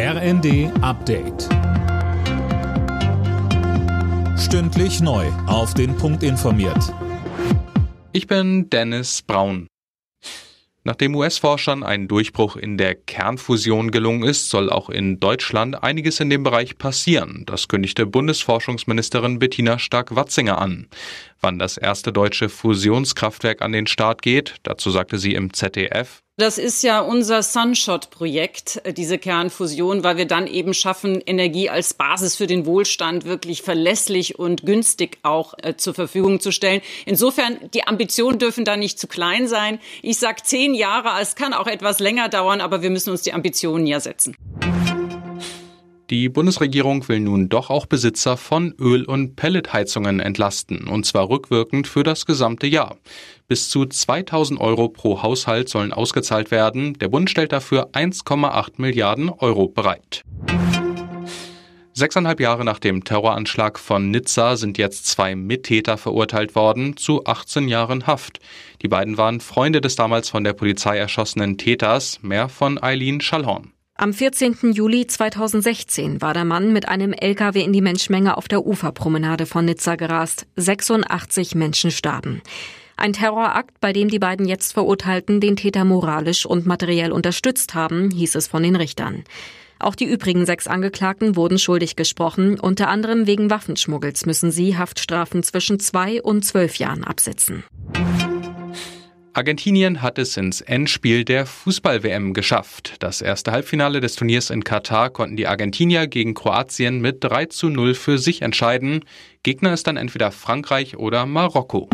RND 0.00 0.70
Update. 0.80 1.48
Stündlich 4.38 5.00
neu. 5.00 5.26
Auf 5.48 5.74
den 5.74 5.96
Punkt 5.96 6.22
informiert. 6.22 6.94
Ich 8.12 8.28
bin 8.28 8.70
Dennis 8.70 9.22
Braun. 9.22 9.66
Nachdem 10.84 11.16
US-Forschern 11.16 11.82
ein 11.82 12.06
Durchbruch 12.06 12.54
in 12.54 12.78
der 12.78 12.94
Kernfusion 12.94 13.90
gelungen 13.90 14.22
ist, 14.22 14.50
soll 14.50 14.70
auch 14.70 14.88
in 14.88 15.18
Deutschland 15.18 15.82
einiges 15.82 16.20
in 16.20 16.30
dem 16.30 16.44
Bereich 16.44 16.78
passieren. 16.78 17.42
Das 17.46 17.66
kündigte 17.66 18.06
Bundesforschungsministerin 18.06 19.40
Bettina 19.40 19.80
Stark-Watzinger 19.80 20.58
an. 20.58 20.86
Wann 21.40 21.58
das 21.58 21.76
erste 21.76 22.12
deutsche 22.12 22.48
Fusionskraftwerk 22.48 23.62
an 23.62 23.72
den 23.72 23.88
Start 23.88 24.22
geht, 24.22 24.58
dazu 24.62 24.90
sagte 24.90 25.18
sie 25.18 25.34
im 25.34 25.52
ZDF. 25.52 26.22
Das 26.38 26.56
ist 26.56 26.84
ja 26.84 27.00
unser 27.00 27.42
Sunshot-Projekt, 27.42 28.80
äh, 28.84 28.92
diese 28.92 29.18
Kernfusion, 29.18 30.04
weil 30.04 30.18
wir 30.18 30.24
dann 30.24 30.46
eben 30.46 30.72
schaffen, 30.72 31.20
Energie 31.26 31.68
als 31.68 31.94
Basis 31.94 32.36
für 32.36 32.46
den 32.46 32.64
Wohlstand 32.64 33.24
wirklich 33.24 33.62
verlässlich 33.62 34.38
und 34.38 34.64
günstig 34.64 35.18
auch 35.24 35.54
äh, 35.60 35.74
zur 35.76 35.94
Verfügung 35.94 36.38
zu 36.38 36.52
stellen. 36.52 36.80
Insofern, 37.06 37.58
die 37.74 37.88
Ambitionen 37.88 38.38
dürfen 38.38 38.64
da 38.64 38.76
nicht 38.76 39.00
zu 39.00 39.08
klein 39.08 39.48
sein. 39.48 39.80
Ich 40.00 40.18
sage 40.18 40.44
zehn 40.44 40.74
Jahre, 40.74 41.20
es 41.20 41.34
kann 41.34 41.52
auch 41.52 41.66
etwas 41.66 41.98
länger 41.98 42.28
dauern, 42.28 42.60
aber 42.60 42.82
wir 42.82 42.90
müssen 42.90 43.10
uns 43.10 43.22
die 43.22 43.32
Ambitionen 43.32 43.88
ja 43.88 43.98
setzen. 43.98 44.36
Die 46.10 46.30
Bundesregierung 46.30 47.06
will 47.08 47.20
nun 47.20 47.50
doch 47.50 47.68
auch 47.68 47.84
Besitzer 47.84 48.38
von 48.38 48.72
Öl- 48.80 49.04
und 49.04 49.36
Pelletheizungen 49.36 50.20
entlasten, 50.20 50.88
und 50.88 51.04
zwar 51.04 51.28
rückwirkend 51.28 51.86
für 51.86 52.02
das 52.02 52.24
gesamte 52.24 52.66
Jahr. 52.66 52.96
Bis 53.46 53.68
zu 53.68 53.84
2000 53.84 54.58
Euro 54.58 54.88
pro 54.88 55.22
Haushalt 55.22 55.68
sollen 55.68 55.92
ausgezahlt 55.92 56.50
werden. 56.50 56.94
Der 56.94 57.08
Bund 57.08 57.28
stellt 57.28 57.52
dafür 57.52 57.90
1,8 57.92 58.72
Milliarden 58.78 59.28
Euro 59.28 59.68
bereit. 59.68 60.22
Sechseinhalb 61.92 62.40
Jahre 62.40 62.64
nach 62.64 62.78
dem 62.78 63.04
Terroranschlag 63.04 63.78
von 63.78 64.10
Nizza 64.10 64.56
sind 64.56 64.78
jetzt 64.78 65.08
zwei 65.08 65.34
Mittäter 65.34 65.98
verurteilt 65.98 66.54
worden 66.54 66.96
zu 66.96 67.26
18 67.26 67.68
Jahren 67.68 68.06
Haft. 68.06 68.38
Die 68.80 68.88
beiden 68.88 69.18
waren 69.18 69.40
Freunde 69.40 69.82
des 69.82 69.96
damals 69.96 70.30
von 70.30 70.42
der 70.42 70.54
Polizei 70.54 70.96
erschossenen 70.96 71.58
Täters, 71.58 72.20
mehr 72.22 72.48
von 72.48 72.82
Eileen 72.82 73.20
Schallhorn. 73.20 73.72
Am 74.00 74.12
14. 74.12 74.74
Juli 74.74 75.08
2016 75.08 76.22
war 76.22 76.32
der 76.32 76.44
Mann 76.44 76.72
mit 76.72 76.86
einem 76.86 77.12
LKW 77.12 77.64
in 77.64 77.72
die 77.72 77.80
Menschmenge 77.80 78.36
auf 78.36 78.46
der 78.46 78.64
Uferpromenade 78.64 79.44
von 79.44 79.64
Nizza 79.64 79.96
gerast. 79.96 80.46
86 80.54 81.56
Menschen 81.56 81.90
starben. 81.90 82.40
Ein 82.96 83.12
Terrorakt, 83.12 83.80
bei 83.80 83.92
dem 83.92 84.08
die 84.08 84.20
beiden 84.20 84.46
jetzt 84.46 84.74
Verurteilten 84.74 85.40
den 85.40 85.56
Täter 85.56 85.84
moralisch 85.84 86.46
und 86.46 86.64
materiell 86.64 87.10
unterstützt 87.10 87.74
haben, 87.74 88.12
hieß 88.12 88.36
es 88.36 88.46
von 88.46 88.62
den 88.62 88.76
Richtern. 88.76 89.24
Auch 89.80 89.96
die 89.96 90.06
übrigen 90.06 90.46
sechs 90.46 90.68
Angeklagten 90.68 91.34
wurden 91.34 91.58
schuldig 91.58 91.96
gesprochen. 91.96 92.60
Unter 92.60 92.90
anderem 92.90 93.26
wegen 93.26 93.50
Waffenschmuggels 93.50 94.26
müssen 94.26 94.52
sie 94.52 94.78
Haftstrafen 94.78 95.42
zwischen 95.42 95.80
zwei 95.80 96.22
und 96.22 96.44
zwölf 96.44 96.76
Jahren 96.76 97.02
absitzen. 97.02 97.64
Argentinien 99.38 100.02
hat 100.02 100.18
es 100.18 100.36
ins 100.36 100.60
Endspiel 100.60 101.24
der 101.24 101.46
Fußball-WM 101.46 102.34
geschafft. 102.34 102.96
Das 102.98 103.22
erste 103.22 103.52
Halbfinale 103.52 104.00
des 104.00 104.16
Turniers 104.16 104.50
in 104.50 104.64
Katar 104.64 105.10
konnten 105.10 105.36
die 105.36 105.46
Argentinier 105.46 106.08
gegen 106.08 106.34
Kroatien 106.34 107.00
mit 107.00 107.22
3 107.22 107.46
zu 107.46 107.68
0 107.68 107.94
für 107.94 108.18
sich 108.18 108.42
entscheiden. 108.42 109.04
Gegner 109.44 109.72
ist 109.72 109.86
dann 109.86 109.96
entweder 109.96 110.32
Frankreich 110.32 110.96
oder 110.96 111.24
Marokko. 111.24 111.88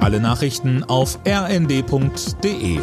Alle 0.00 0.20
Nachrichten 0.20 0.84
auf 0.84 1.18
rnd.de 1.28 2.78